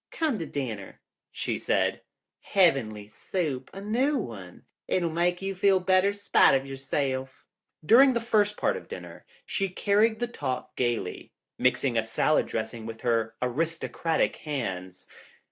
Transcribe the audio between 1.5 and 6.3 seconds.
said," heavenly soup. A new one. It'll make you feel better